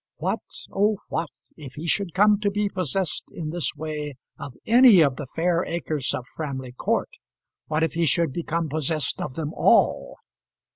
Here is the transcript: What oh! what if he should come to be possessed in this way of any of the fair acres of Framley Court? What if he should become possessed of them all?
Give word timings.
What 0.17 0.39
oh! 0.73 0.97
what 1.09 1.29
if 1.57 1.73
he 1.75 1.85
should 1.85 2.15
come 2.15 2.39
to 2.39 2.49
be 2.49 2.69
possessed 2.69 3.25
in 3.31 3.51
this 3.51 3.75
way 3.75 4.15
of 4.39 4.55
any 4.65 5.01
of 5.01 5.15
the 5.17 5.27
fair 5.35 5.63
acres 5.63 6.15
of 6.15 6.25
Framley 6.25 6.71
Court? 6.71 7.09
What 7.67 7.83
if 7.83 7.93
he 7.93 8.07
should 8.07 8.33
become 8.33 8.67
possessed 8.67 9.21
of 9.21 9.35
them 9.35 9.53
all? 9.53 10.15